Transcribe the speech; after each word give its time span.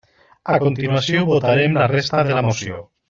A 0.53 0.55
continuació 0.63 1.21
votarem 1.31 1.77
la 1.83 1.87
resta 1.93 2.25
de 2.31 2.39
la 2.39 2.47
moció. 2.49 2.81